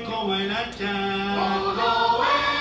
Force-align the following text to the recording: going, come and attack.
going, 0.00 0.06
come 0.06 0.30
and 0.30 0.52
attack. 0.52 2.51